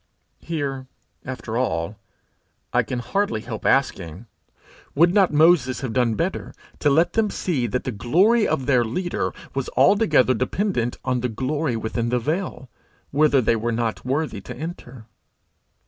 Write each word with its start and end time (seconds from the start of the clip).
Here, 0.39 0.87
after 1.23 1.57
all, 1.59 1.95
I 2.73 2.81
can 2.81 2.97
hardly 2.97 3.41
help 3.41 3.67
asking 3.67 4.25
Would 4.95 5.13
not 5.13 5.31
Moses 5.31 5.81
have 5.81 5.93
done 5.93 6.15
better 6.15 6.55
to 6.79 6.89
let 6.89 7.13
them 7.13 7.29
see 7.29 7.67
that 7.67 7.83
the 7.83 7.91
glory 7.91 8.47
of 8.47 8.65
their 8.65 8.83
leader 8.83 9.31
was 9.53 9.69
altogether 9.77 10.33
dependent 10.33 10.97
on 11.05 11.19
the 11.21 11.29
glory 11.29 11.75
within 11.75 12.09
the 12.09 12.17
veil, 12.17 12.67
whither 13.11 13.41
they 13.41 13.55
were 13.55 13.71
not 13.71 14.03
worthy 14.03 14.41
to 14.41 14.57
enter? 14.57 15.05